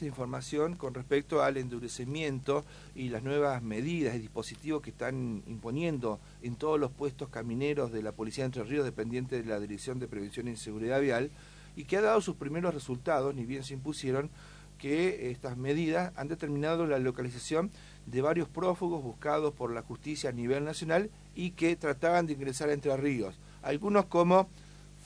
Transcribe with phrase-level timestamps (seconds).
[0.00, 2.64] esta información con respecto al endurecimiento
[2.94, 8.02] y las nuevas medidas y dispositivos que están imponiendo en todos los puestos camineros de
[8.02, 11.30] la Policía de Entre Ríos, dependiente de la Dirección de Prevención y Seguridad Vial,
[11.76, 14.30] y que ha dado sus primeros resultados, ni bien se impusieron,
[14.78, 17.70] que estas medidas han determinado la localización
[18.06, 22.70] de varios prófugos buscados por la justicia a nivel nacional y que trataban de ingresar
[22.70, 23.38] a Entre Ríos.
[23.60, 24.48] Algunos como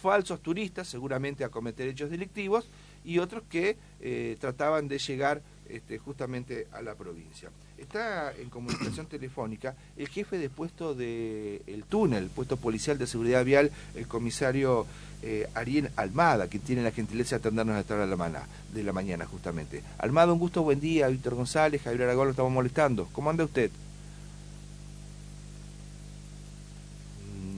[0.00, 2.70] falsos turistas, seguramente a cometer hechos delictivos,
[3.04, 7.50] y otros que eh, trataban de llegar este, justamente a la provincia.
[7.78, 13.44] Está en comunicación telefónica el jefe de puesto del el túnel, puesto policial de seguridad
[13.44, 14.86] vial, el comisario
[15.22, 18.46] eh, Ariel Almada, que tiene la gentileza de atendernos a esta hora de la, mañana,
[18.72, 19.82] de la mañana justamente.
[19.98, 21.08] Almada, un gusto, buen día.
[21.08, 23.08] Víctor González, Javier Aragón, lo estamos molestando.
[23.12, 23.70] ¿Cómo anda usted?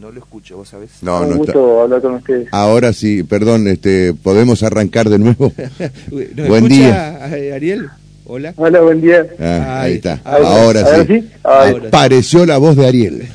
[0.07, 0.91] No lo escucho, ¿vos sabés?
[1.03, 2.49] No, Un gusto hablar con ustedes.
[2.53, 5.53] Ahora sí, perdón, este, ¿podemos arrancar de nuevo?
[6.49, 7.37] buen día.
[7.37, 7.89] Eh, Ariel?
[8.25, 8.55] Hola.
[8.57, 9.27] Hola, buen día.
[9.41, 10.21] Ah, ahí, está.
[10.25, 11.29] Ahora, sí.
[11.43, 13.29] Apareció la voz de Ariel.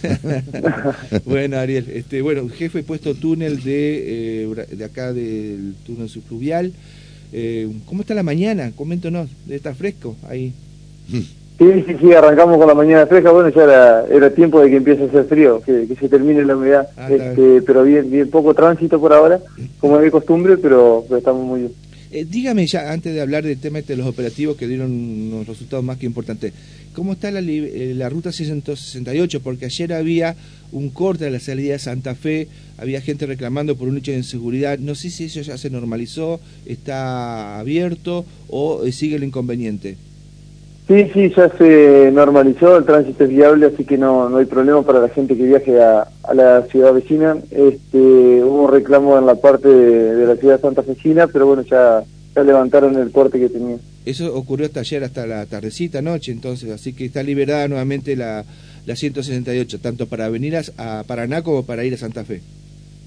[1.25, 6.71] bueno, Ariel, este, bueno, jefe puesto túnel de, eh, de acá del túnel subfluvial.
[7.33, 8.71] Eh, ¿Cómo está la mañana?
[8.75, 10.53] Coméntanos, ¿está fresco ahí?
[11.61, 15.03] Sí, sí, sí, arrancamos con la mañana fresca, bueno, ya era, tiempo de que empiece
[15.03, 18.99] a hacer frío, que, se termine la humedad, ah, este, pero bien, bien poco tránsito
[18.99, 19.39] por ahora,
[19.79, 21.73] como es de costumbre, pero, estamos muy bien.
[22.09, 25.45] Eh, dígame ya, antes de hablar del tema este de los operativos que dieron unos
[25.45, 26.51] resultados más que importantes,
[26.95, 29.41] ¿cómo está la, eh, la ruta 668?
[29.41, 30.35] Porque ayer había
[30.71, 32.47] un corte de la salida de Santa Fe,
[32.79, 36.39] había gente reclamando por un hecho de inseguridad, no sé si eso ya se normalizó,
[36.65, 39.97] está abierto o eh, sigue el inconveniente.
[40.91, 44.81] Sí, sí, ya se normalizó, el tránsito es viable, así que no, no hay problema
[44.81, 47.37] para la gente que viaje a, la ciudad vecina.
[47.49, 47.97] Este,
[48.43, 52.03] hubo un reclamo en la parte de, la ciudad Santa Fecina, pero bueno, ya,
[52.35, 53.77] ya levantaron el corte que tenía.
[54.05, 58.43] Eso ocurrió hasta ayer, hasta la tardecita, noche, entonces, así que está liberada nuevamente la,
[58.85, 62.41] la 168, tanto para venir a, Paraná como para ir a Santa Fe.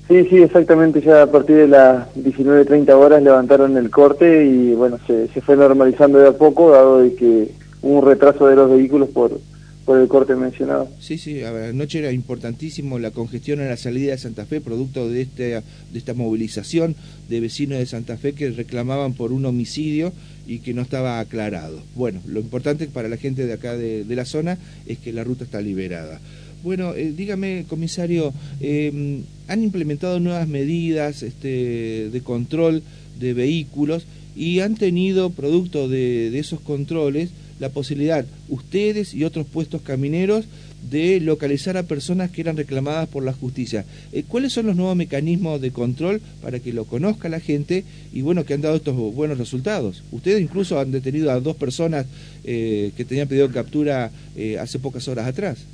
[0.08, 4.98] Sí, sí, exactamente, ya a partir de las 19.30 horas levantaron el corte y bueno,
[5.06, 9.10] se, se fue normalizando de a poco, dado de que un retraso de los vehículos
[9.10, 9.40] por,
[9.84, 10.88] por el corte mencionado.
[11.00, 15.22] Sí, sí, anoche era importantísimo la congestión en la salida de Santa Fe, producto de,
[15.22, 15.62] este, de
[15.98, 16.96] esta movilización
[17.28, 20.12] de vecinos de Santa Fe que reclamaban por un homicidio
[20.46, 21.78] y que no estaba aclarado.
[21.94, 25.44] Bueno, lo importante para la gente de acá de, la zona es que la ruta
[25.44, 26.20] está liberada.
[26.62, 32.82] Bueno, eh, dígame, comisario, eh, han implementado nuevas medidas este, de control
[33.20, 37.30] de vehículos y han tenido, producto de, de esos controles,
[37.64, 40.46] la posibilidad, ustedes y otros puestos camineros,
[40.90, 43.84] de localizar a personas que eran reclamadas por la justicia.
[44.12, 48.22] Eh, ¿Cuáles son los nuevos mecanismos de control para que lo conozca la gente y
[48.22, 50.04] bueno, que han dado estos buenos resultados?
[50.12, 52.06] Ustedes incluso han detenido a dos personas
[52.44, 55.64] eh, que tenían pedido captura eh, hace pocas horas atrás.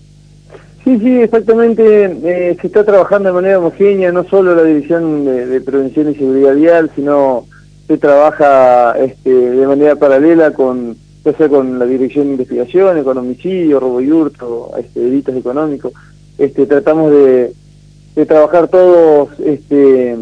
[0.84, 2.56] Sí, sí, exactamente.
[2.60, 6.90] se está trabajando de manera homogénea, no solo la División de, Prevención y Seguridad Vial,
[6.94, 7.46] sino
[7.86, 13.18] se trabaja este, de manera paralela con ya sea con la Dirección de Investigaciones, con
[13.18, 15.92] homicidio, robo y hurto, este, delitos económicos,
[16.38, 17.52] este, tratamos de,
[18.14, 20.16] de trabajar todos este,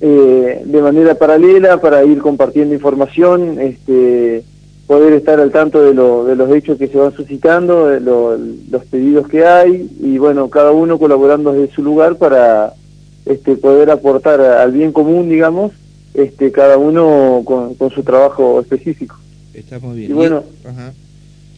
[0.00, 4.44] eh, de manera paralela para ir compartiendo información, este,
[4.86, 8.84] poder estar al tanto de, lo, de los hechos que se van suscitando, de los
[8.90, 12.74] pedidos que hay y bueno, cada uno colaborando desde su lugar para
[13.24, 15.72] este, poder aportar al bien común, digamos,
[16.12, 19.16] este, cada uno con, con su trabajo específico.
[19.54, 20.10] Está muy bien.
[20.10, 20.44] Y bueno,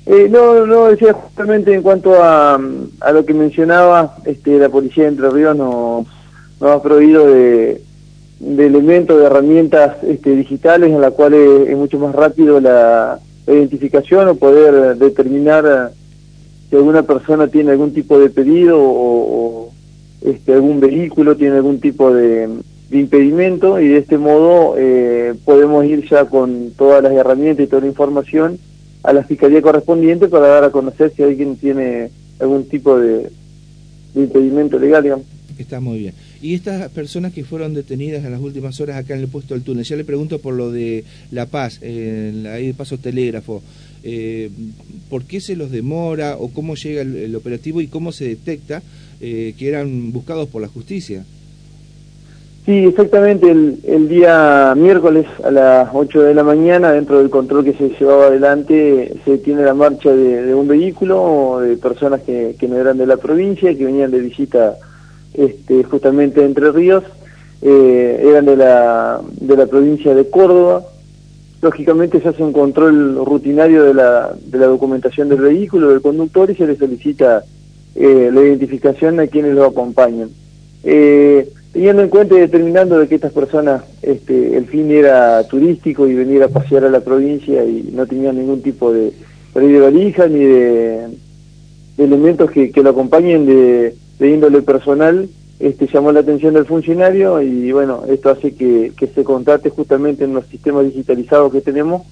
[0.07, 2.61] Eh, no, no, decía justamente en cuanto a,
[3.01, 6.07] a lo que mencionaba, este, la policía de Entre Ríos nos,
[6.61, 7.81] nos ha prohibido de,
[8.41, 14.29] de elementos, de herramientas este, digitales en las cuales es mucho más rápido la, identificación
[14.29, 15.93] o poder determinar
[16.71, 19.71] si alguna persona tiene algún tipo de pedido o,
[20.23, 22.49] este, algún vehículo tiene algún tipo de,
[22.95, 27.69] de impedimento y de este modo eh, podemos ir ya con todas las herramientas y
[27.69, 28.57] toda la información
[29.03, 33.33] a la fiscalía correspondiente para dar a conocer si alguien tiene algún tipo de,
[34.15, 35.27] impedimento legal, digamos.
[35.59, 36.15] Está muy bien.
[36.41, 39.65] Y estas personas que fueron detenidas en las últimas horas acá en el puesto del
[39.65, 41.03] túnel, ya le pregunto por lo de
[41.33, 43.61] La Paz, en ahí de paso telégrafo,
[44.05, 44.51] eh,
[45.11, 48.85] ¿por qué se los demora o cómo llega el, operativo y cómo se detecta
[49.21, 51.25] eh, que eran buscados por la justicia?
[52.65, 53.51] Sí, exactamente.
[53.51, 58.27] El, día miércoles a las 8 de la mañana, dentro del control que se llevaba
[58.27, 63.19] adelante, se tiene la marcha de, un vehículo de personas que, no eran de la
[63.19, 64.77] provincia, que venían de visita
[65.35, 67.05] este, justamente Entre Ríos,
[67.61, 70.85] eh, eran de la, de la provincia de Córdoba.
[71.61, 76.51] lógicamente se hace un control rutinario de la, de la documentación del vehículo, del conductor,
[76.51, 77.45] y se le solicita
[77.95, 80.31] eh, la identificación a quienes lo acompañan.
[80.83, 86.07] Eh, teniendo en cuenta y determinando de que estas personas, este, el fin era turístico
[86.07, 89.13] y venir a pasear a la provincia y no tenían ningún tipo de,
[89.55, 91.09] de valija ni de,
[91.99, 95.29] elementos que, lo acompañen de, índole personal,
[95.59, 100.33] este, llamó la atención del funcionario y bueno, esto hace que, se contrate justamente en
[100.33, 102.03] los sistemas digitalizados que tenemos,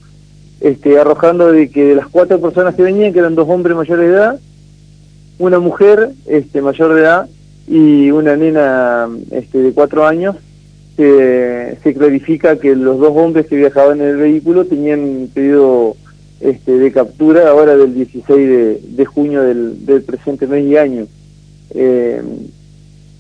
[0.61, 4.09] este, arrojando de que de las cuatro personas que venían, que eran dos hombres mayores
[4.09, 4.41] de edad,
[5.39, 7.29] una mujer este, mayor de edad
[7.67, 10.37] y una nena este, de cuatro años,
[10.97, 15.97] se, se clarifica que los dos hombres que viajaban en el vehículo tenían pedido
[16.41, 21.07] este, de captura ahora del 16 de, junio del, del, presente mes y año.
[21.71, 22.21] Eh,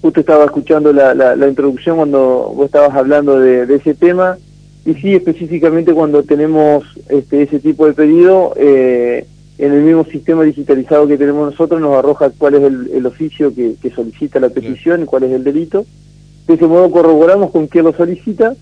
[0.01, 4.37] justo estaba escuchando la, la, introducción cuando vos estabas hablando de, ese tema
[4.85, 9.25] y sí, específicamente cuando tenemos este, ese tipo de pedido, eh,
[9.59, 13.77] en el mismo sistema digitalizado que tenemos nosotros nos arroja cuál es el, oficio que,
[13.95, 15.85] solicita la petición y cuál es el delito.
[16.47, 18.55] De ese modo corroboramos con quién lo solicita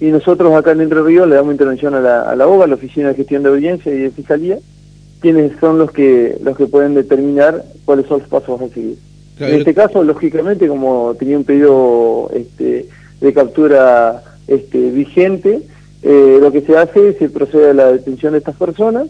[0.00, 2.74] y nosotros acá en Entre Ríos le damos intervención a la, a la OVA, la
[2.74, 4.58] Oficina de Gestión de Audiencia y de Fiscalía,
[5.20, 8.98] quienes son los que los que pueden determinar cuáles son los pasos a seguir.
[9.40, 12.88] en este caso, lógicamente, como tenía un pedido este,
[13.20, 15.62] de captura este, vigente,
[16.02, 19.08] eh, lo que se hace es se procede a la detención de estas personas,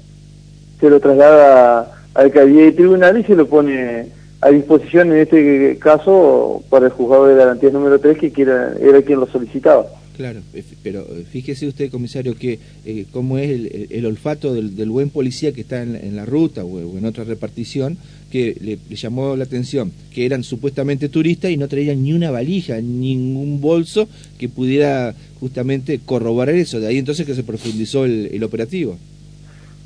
[0.80, 4.06] se lo traslada al caballero de tribunal y se lo pone
[4.40, 9.02] a disposición, en este caso, para el juzgado de garantía número 3, que quiera, era
[9.02, 9.86] quien lo solicitaba.
[10.18, 10.40] Claro,
[10.82, 13.50] pero eh, fíjese usted, comisario, que eh, cómo es
[13.88, 17.96] el, olfato del, buen policía que está en, la ruta o, en otra repartición,
[18.28, 22.80] que le, llamó la atención, que eran supuestamente turistas y no traían ni una valija,
[22.80, 24.08] ningún bolso
[24.38, 26.80] que pudiera justamente corroborar eso.
[26.80, 28.98] De ahí entonces que se profundizó el, operativo.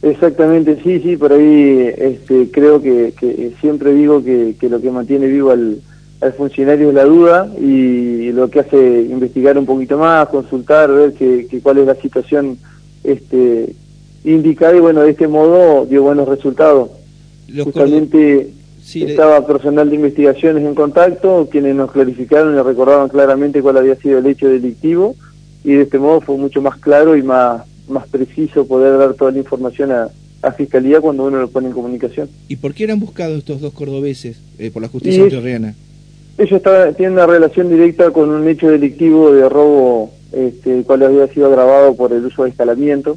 [0.02, 5.26] Exactamente, sí, sí, por ahí este, creo que, siempre digo que, que lo que mantiene
[5.28, 5.78] vivo al
[6.22, 11.48] al funcionario la duda y lo que hace investigar un poquito más, consultar, ver que,
[11.60, 12.58] cuál es la situación
[13.02, 13.74] este,
[14.24, 16.90] indicada y bueno, de este modo dio buenos resultados.
[17.64, 18.52] Justamente
[18.94, 24.18] estaba personal de investigaciones en contacto, quienes nos clarificaron y recordaban claramente cuál había sido
[24.18, 25.16] el hecho delictivo
[25.64, 27.62] y de este modo fue mucho más claro y más,
[27.92, 30.08] más preciso poder dar toda la información a,
[30.42, 32.28] a Fiscalía cuando uno lo pone en comunicación.
[32.48, 35.74] ¿Y por qué eran buscados estos dos cordobeses eh, por la justicia entrerriana?
[36.38, 41.02] Ellos está, tienen una relación directa con un hecho delictivo de robo, este, el cual
[41.04, 43.16] había sido agravado por el uso de escalamiento.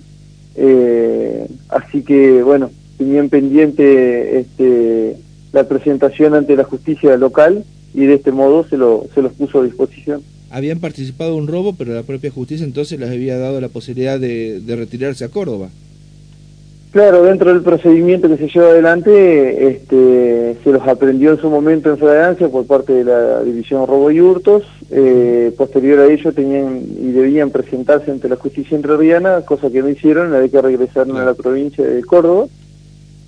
[0.56, 5.18] Eh, así que, bueno, tenían pendiente este,
[5.52, 7.64] la presentación ante la justicia local
[7.94, 10.22] y de este modo se, lo, se los puso a disposición.
[10.56, 14.20] Habían participado en un robo, pero la propia justicia entonces les había dado la posibilidad
[14.20, 15.70] de retirarse a Córdoba.
[16.96, 21.90] Claro, dentro del procedimiento que se lleva adelante, este, se los aprendió en su momento
[21.90, 24.64] en flagrancia por parte de la División Robo y Hurtos.
[24.92, 29.90] Eh, posterior a ello tenían y debían presentarse ante la justicia entrerriana, cosa que no
[29.90, 32.46] hicieron, la de que regresaron a la provincia de Córdoba.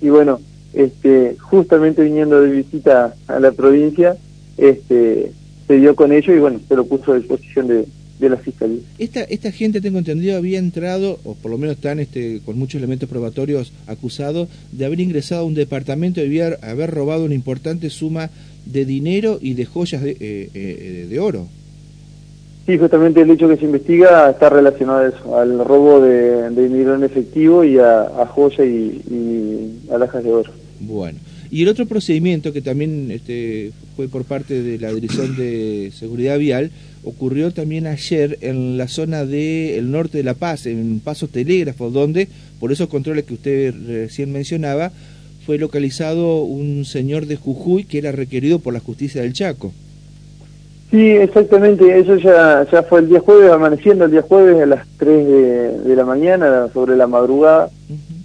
[0.00, 0.40] Y bueno,
[0.72, 4.16] este, justamente viniendo de visita a la provincia,
[4.56, 5.32] este,
[5.68, 7.84] se dio con ello y bueno, se lo puso a disposición de,
[8.18, 8.80] de la Fiscalía.
[8.98, 12.78] Esta, esta gente, tengo entendido, había entrado, o por lo menos están este, con muchos
[12.78, 17.90] elementos probatorios acusados, de haber ingresado a un departamento y haber, haber robado una importante
[17.90, 18.30] suma
[18.64, 21.46] de dinero y de joyas de, eh, eh, de oro.
[22.66, 26.94] Sí, justamente el hecho que se investiga está relacionado a eso, al robo de, dinero
[26.94, 30.52] en efectivo y a, a joya y, y alhajas de oro.
[30.80, 31.18] Bueno.
[31.50, 36.38] Y el otro procedimiento que también este, fue por parte de la Dirección de Seguridad
[36.38, 36.70] Vial
[37.04, 42.28] ocurrió también ayer en la zona del norte de La Paz, en Paso Telégrafo, donde,
[42.60, 44.92] por esos controles que usted recién mencionaba,
[45.46, 49.72] fue localizado un señor de Jujuy que era requerido por la justicia del Chaco.
[50.90, 54.86] Sí, exactamente, eso ya, ya fue el día jueves, amaneciendo el día jueves a las
[54.98, 57.70] 3 de, la mañana, sobre la madrugada.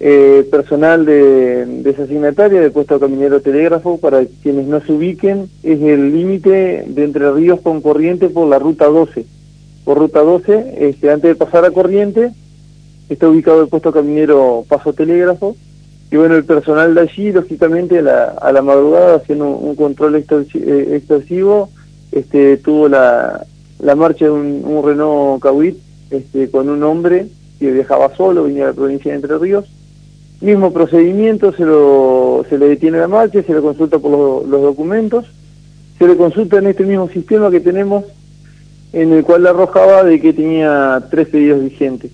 [0.00, 5.80] Eh, personal de, esa asignataria de puesto caminero telégrafo, para quienes no se ubiquen, es
[5.80, 9.24] el límite de Entre Ríos con Corriente por la ruta 12.
[9.84, 12.32] Por ruta 12, este, antes de pasar a Corriente,
[13.08, 15.56] está ubicado el puesto caminero Paso Telégrafo.
[16.10, 20.16] Y bueno, el personal de allí, lógicamente, a la, a la madrugada, haciendo un, control
[20.16, 21.70] eh, extensivo,
[22.12, 23.44] este, tuvo la,
[23.80, 25.76] la marcha de un, Renault Cahuit
[26.10, 27.26] este, con un hombre
[27.58, 29.64] que viajaba solo, venía de la provincia de Entre Ríos.
[30.40, 35.24] Mismo procedimiento, se, lo, se le detiene la marcha, se le consulta por los documentos,
[35.98, 38.04] se le consulta en este mismo sistema que tenemos,
[38.92, 42.10] en el cual le arrojaba de que tenía tres pedidos vigentes.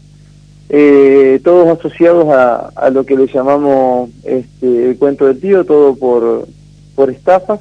[0.72, 5.96] eh, todos asociados a, a, lo que le llamamos este, el cuento del tío, todo
[5.96, 6.46] por,
[6.94, 7.58] por estafas.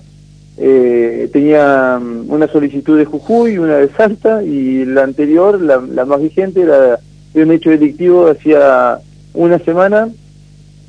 [0.58, 6.06] Eh, tenía mm, una solicitud de Jujuy, una de Salta, y la anterior, la, la
[6.06, 7.00] más vigente, era
[7.34, 9.00] de un hecho delictivo hacía
[9.34, 10.10] una semana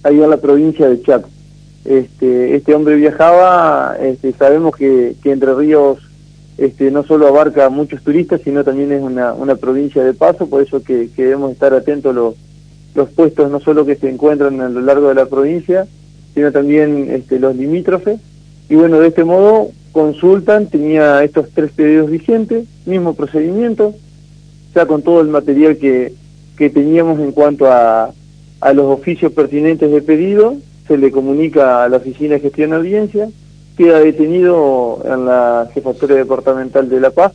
[0.03, 1.29] ahí en la provincia de Chaco.
[1.85, 5.99] Este, este hombre viajaba, este, sabemos que, que Entre Ríos
[6.59, 10.47] este, no solo abarca a muchos turistas, sino también es una, una provincia de paso,
[10.47, 12.35] por eso que, debemos estar atentos los,
[12.95, 15.87] los puestos no solo que se encuentran a lo largo de la provincia,
[16.35, 18.21] sino también este, los limítrofes.
[18.69, 23.95] Y bueno, de este modo consultan, tenía estos tres pedidos vigentes, mismo procedimiento,
[24.75, 26.13] ya con todo el material que,
[26.59, 28.13] que teníamos en cuanto a,
[28.61, 32.77] a los oficios pertinentes de pedido, se le comunica a la Oficina de Gestión de
[32.77, 33.29] Audiencia,
[33.77, 37.33] queda detenido en la Jefatura Departamental de La Paz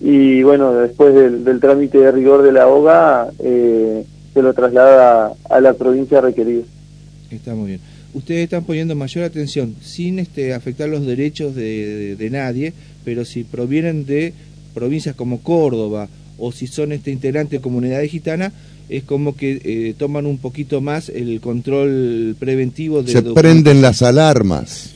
[0.00, 5.60] y bueno, después del, trámite de rigor de la OGA eh, se lo traslada a
[5.60, 6.62] la provincia requerida.
[7.30, 7.80] Está muy bien.
[8.14, 12.72] Ustedes están poniendo mayor atención, sin este, afectar los derechos de, de, nadie,
[13.04, 14.32] pero si provienen de
[14.74, 18.52] provincias como Córdoba o si son este integrante de comunidades gitanas,
[18.88, 24.02] es como que eh, toman un poquito más el control preventivo de se prenden las
[24.02, 24.94] alarmas.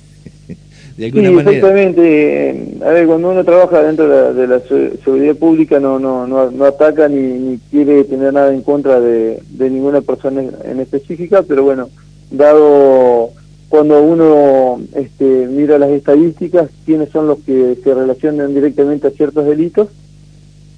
[0.96, 2.66] De alguna sí, exactamente.
[2.84, 4.60] A ver cuando uno trabaja dentro de la,
[5.02, 9.70] seguridad pública no no no, ataca ni, ni, quiere tener nada en contra de, de
[9.70, 11.88] ninguna persona en específica pero bueno
[12.30, 13.30] dado
[13.70, 19.46] cuando uno este, mira las estadísticas quiénes son los que se relacionan directamente a ciertos
[19.46, 19.88] delitos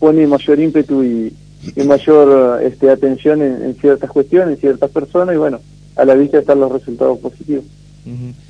[0.05, 1.33] pone mayor ímpetu y,
[1.87, 5.61] mayor este, atención en, ciertas cuestiones, en ciertas personas, y bueno,
[5.97, 7.65] a la vista están los resultados positivos.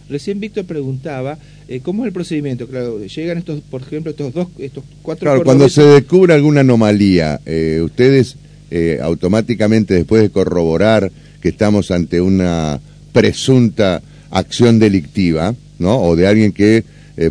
[0.08, 2.66] Recién Víctor preguntaba, eh, ¿cómo es el procedimiento?
[2.66, 5.30] Claro, llegan estos, por ejemplo, estos dos, estos cuatro...
[5.30, 8.34] Claro, cuando se descubre alguna anomalía, eh, ustedes
[8.72, 12.80] eh, automáticamente, después de corroborar que estamos ante una
[13.12, 16.02] presunta acción delictiva, ¿no?
[16.02, 16.82] O de alguien que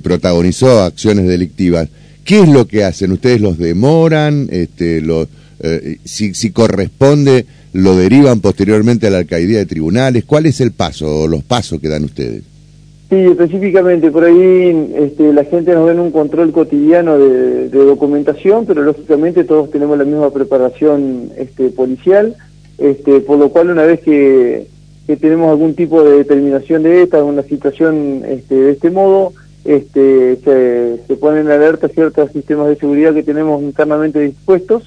[0.02, 1.90] protagonizó acciones delictivas,
[2.24, 3.12] ¿Qué es lo que hacen?
[3.12, 4.48] ¿Ustedes los demoran?
[4.52, 5.28] Este, lo,
[5.60, 10.26] eh, si, si, corresponde, lo derivan posteriormente a la alcaldía de tribunales?
[10.26, 12.44] ¿Cuál es el paso o los pasos que dan ustedes?
[13.10, 18.66] Sí, específicamente por ahí este, la gente nos ve en un control cotidiano de, documentación,
[18.66, 22.36] pero lógicamente todos tenemos la misma preparación este, policial,
[22.80, 24.68] este, por lo cual una vez que,
[25.20, 29.34] tenemos algún tipo de determinación de esta, una situación este, de este modo,
[29.66, 34.84] este, se, se, ponen en alerta ciertos sistemas de seguridad que tenemos internamente dispuestos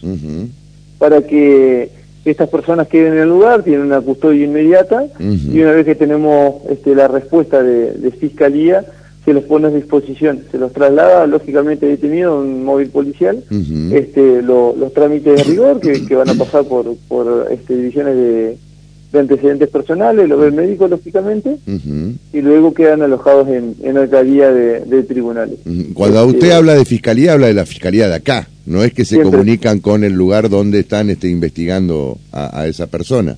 [0.99, 1.91] para que
[2.25, 6.57] estas personas queden en el lugar, tienen una custodia inmediata y una vez que tenemos
[6.69, 8.85] este, la respuesta de, fiscalía,
[9.25, 13.43] se los pone a disposición, se los traslada lógicamente detenido un móvil policial,
[13.93, 18.59] este, los trámites de rigor que, que, van a pasar por, por este, divisiones de,
[19.13, 21.57] de antecedentes personales, lo ve el médico lógicamente,
[22.33, 25.59] y luego quedan alojados en, en alcaldía de, de tribunales.
[25.95, 29.05] Cuando este, usted habla de fiscalía, habla de la fiscalía de acá, no es que
[29.05, 33.37] se comunican con el lugar donde están este, investigando a, esa persona.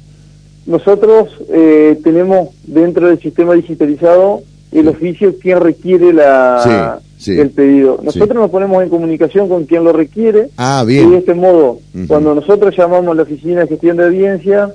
[0.67, 8.01] Nosotros eh, tenemos dentro del sistema digitalizado el oficio quien requiere la, el pedido.
[8.03, 10.51] Nosotros nos ponemos en comunicación con quien lo requiere.
[10.57, 11.09] Ah, bien.
[11.09, 14.73] Y de este modo, cuando nosotros llamamos a la oficina de gestión de audiencia,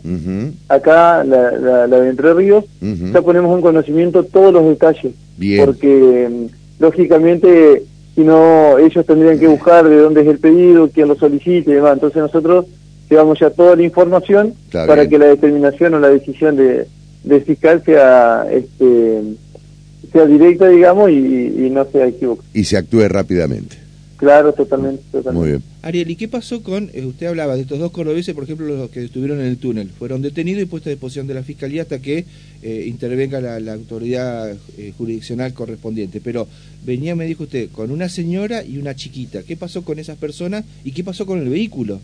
[0.67, 5.13] acá, la, la, de Entre Ríos, ya ponemos en conocimiento todos los detalles.
[5.37, 5.65] Bien.
[5.65, 7.83] Porque, mm, lógicamente,
[8.15, 11.75] si no, ellos tendrían que buscar de dónde es el pedido, quién lo solicite y
[11.75, 11.93] demás.
[11.93, 12.65] Entonces nosotros
[13.09, 16.87] llevamos ya toda la información para que la determinación o la decisión de,
[17.23, 19.21] de fiscal sea este
[20.13, 22.47] sea directa, digamos, y, no sea equivocada.
[22.53, 23.77] Y se actúe rápidamente.
[24.17, 25.39] Claro, totalmente, totalmente.
[25.39, 25.63] Muy bien.
[25.81, 28.89] Ariel, ¿y qué pasó con, eh, usted hablaba de estos dos cordobeses, por ejemplo, los
[28.89, 29.89] que estuvieron en el túnel?
[29.89, 32.23] Fueron detenidos y puestos a disposición de la Fiscalía hasta que
[32.61, 36.21] eh, intervenga la, autoridad eh, jurisdiccional correspondiente.
[36.23, 36.47] Pero
[36.85, 39.43] venía, me dijo usted, con una señora y una chiquita.
[39.43, 41.99] ¿Qué pasó con esas personas y qué pasó con el vehículo?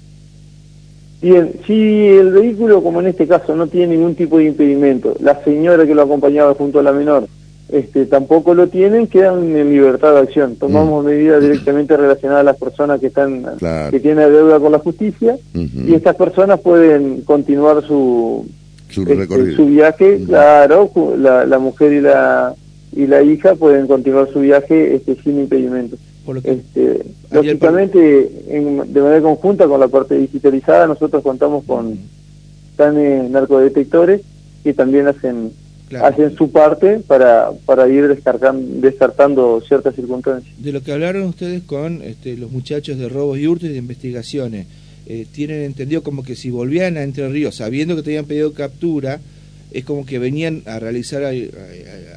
[1.21, 5.41] Bien, si el vehículo, como en este caso, no tiene ningún tipo de impedimento, la
[5.43, 7.27] señora que lo acompañaba junto a la menor
[7.71, 10.55] este, tampoco lo tienen, quedan en libertad de acción.
[10.55, 11.07] Tomamos mm.
[11.07, 13.45] medidas directamente relacionadas a las personas que están
[13.91, 18.47] que tienen deuda con la justicia y estas personas pueden continuar su
[18.89, 22.55] su, este, viaje, claro, la, la, mujer y la
[22.91, 25.95] y la hija pueden continuar su viaje este, sin impedimento.
[26.43, 31.99] Este, lógicamente, de manera conjunta con la parte digitalizada, nosotros contamos con
[32.75, 34.21] tan narcodetectores
[34.63, 35.51] que también hacen
[35.97, 40.53] hacen su parte para, para ir descartando ciertas circunstancias.
[40.57, 43.79] De lo que hablaron ustedes con este, los muchachos de robos y hurtos y de
[43.79, 44.67] investigaciones,
[45.05, 49.19] eh, tienen entendido como que si volvían a Entre Ríos sabiendo que tenían pedido captura,
[49.71, 51.23] es como que venían a realizar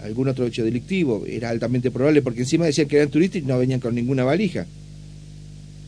[0.04, 1.24] algún otro hecho delictivo.
[1.26, 4.66] Era altamente probable, porque encima decían que eran turistas y no venían con ninguna valija.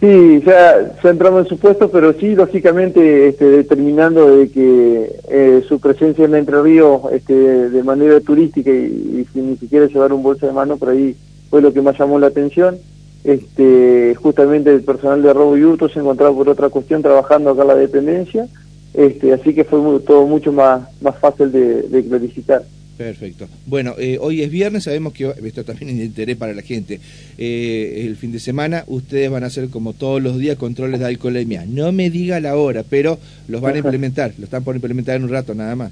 [0.04, 5.64] Sí, ya, ya entramos en su puesto, pero sí, lógicamente, este, determinando de que eh,
[5.66, 7.32] su presencia en Entre Ríos este,
[7.70, 11.16] de manera turística y, sin ni siquiera llevar un bolso de mano, por ahí
[11.48, 12.76] fue lo que más llamó la atención.
[13.24, 17.62] Este, justamente el personal de robo y hurto se encontraba por otra cuestión trabajando acá
[17.62, 18.46] en la dependencia,
[18.92, 22.62] este, así que fue todo mucho más, más fácil de, de clarificar.
[22.96, 23.48] Perfecto.
[23.66, 27.00] Bueno, eh, hoy es viernes, sabemos que esto también es de interés para la gente.
[27.38, 31.06] Eh, el fin de semana ustedes van a hacer como todos los días controles de
[31.06, 31.64] alcoholemia.
[31.66, 35.24] No me diga la hora, pero los van a implementar, lo están por implementar en
[35.24, 35.90] un rato nada más.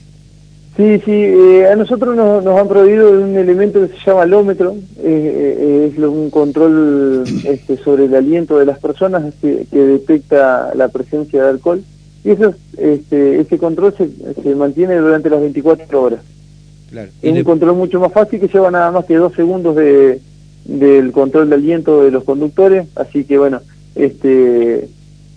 [0.76, 5.98] Sí, sí, eh, a nosotros nos, han prohibido un elemento que se llama alómetro, es
[5.98, 11.82] un control este, sobre el aliento de las personas que, detecta la presencia de alcohol
[12.24, 14.08] y eso, este, ese control se,
[14.42, 16.20] se mantiene durante las 24 horas.
[17.22, 20.20] Es un control mucho más fácil que lleva nada más que dos segundos de,
[20.64, 23.60] del control de aliento de los conductores, así que bueno,
[23.94, 24.88] este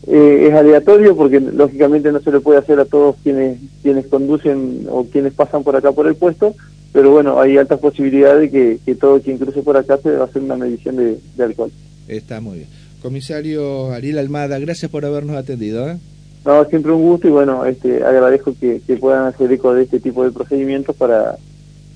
[0.08, 4.86] eh, es aleatorio porque lógicamente no se le puede hacer a todos quienes quienes conducen
[4.90, 6.56] o quienes pasan por acá por el puesto,
[6.94, 10.28] pero bueno, hay altas posibilidades de que, todo quien cruce por acá se va a
[10.28, 11.72] hacer una medición de, alcohol.
[12.08, 12.70] Está muy bien.
[13.02, 15.90] Comisario Ariel Almada, gracias por habernos atendido.
[15.90, 15.98] ¿eh?
[16.46, 20.24] No, siempre un gusto y bueno, este, agradezco que, puedan hacer eco de este tipo
[20.24, 21.38] de procedimientos para,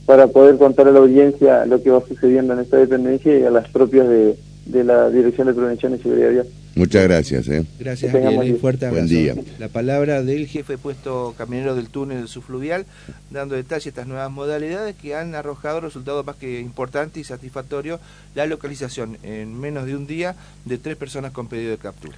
[0.08, 3.52] para poder contar a la audiencia lo que va sucediendo en esta dependencia y a
[3.52, 4.36] las propias de,
[4.84, 6.48] la Dirección de Prevención y Seguridad Vial.
[6.74, 7.48] Muchas gracias.
[7.48, 7.64] ¿eh?
[7.80, 8.54] Gracias, Ariel.
[8.54, 9.06] Un fuerte abrazo.
[9.06, 9.36] Buen día.
[9.60, 12.86] La palabra del jefe puesto caminero del túnel subfluvial,
[13.30, 18.00] dando detalles de estas nuevas modalidades que han arrojado resultados más que importantes y satisfactorios.
[18.34, 22.18] La localización en menos de un día de tres personas con pedido de captura.